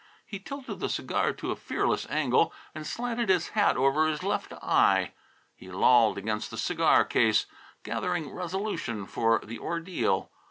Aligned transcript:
He 0.25 0.39
tilted 0.39 0.79
the 0.79 0.89
cigar 0.89 1.31
to 1.33 1.51
a 1.51 1.55
fearless 1.55 2.07
angle 2.09 2.51
and 2.73 2.87
slanted 2.87 3.29
his 3.29 3.49
hat 3.49 3.77
over 3.77 4.07
his 4.07 4.23
left 4.23 4.51
eye. 4.53 5.13
He 5.55 5.69
lolled 5.69 6.17
against 6.17 6.49
the 6.49 6.57
cigar 6.57 7.05
case, 7.05 7.45
gathering 7.83 8.31
resolution 8.31 9.05
for 9.05 9.41
the 9.43 9.59
ordeal. 9.59 10.31